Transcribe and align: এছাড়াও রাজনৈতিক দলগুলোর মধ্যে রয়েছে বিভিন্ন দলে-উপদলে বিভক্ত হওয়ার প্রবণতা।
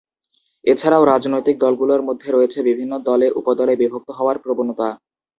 এছাড়াও 0.65 1.03
রাজনৈতিক 1.05 1.55
দলগুলোর 1.59 2.01
মধ্যে 2.07 2.27
রয়েছে 2.29 2.59
বিভিন্ন 2.69 2.93
দলে-উপদলে 3.07 3.73
বিভক্ত 3.81 4.09
হওয়ার 4.17 4.37
প্রবণতা। 4.43 4.87